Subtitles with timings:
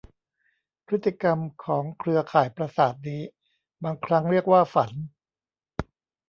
[0.85, 3.21] พฤติกรรมของเครือข่ายประสาทนี้
[3.83, 4.91] บางครั้งเรียกว่าฝัน